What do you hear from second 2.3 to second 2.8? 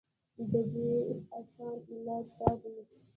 دا دے